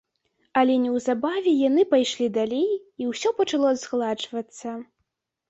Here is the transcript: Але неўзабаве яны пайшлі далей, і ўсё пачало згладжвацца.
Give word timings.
Але 0.59 0.77
неўзабаве 0.85 1.53
яны 1.69 1.83
пайшлі 1.91 2.31
далей, 2.39 2.69
і 2.79 3.03
ўсё 3.11 3.35
пачало 3.43 3.75
згладжвацца. 3.85 4.69